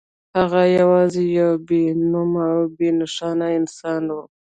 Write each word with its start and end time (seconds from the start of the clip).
هغه 0.37 0.61
یوازې 0.79 1.23
یو 1.39 1.51
بې 1.67 1.83
نومه 2.11 2.43
او 2.55 2.61
بې 2.77 2.89
نښانه 2.99 3.47
انسان 3.59 4.03
و 4.15 4.17